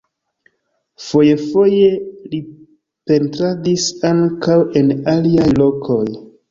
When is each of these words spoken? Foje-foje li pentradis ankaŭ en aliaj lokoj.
Foje-foje 1.07 1.91
li 2.33 2.41
pentradis 3.13 3.87
ankaŭ 4.13 4.61
en 4.85 4.95
aliaj 5.17 5.51
lokoj. 5.65 6.05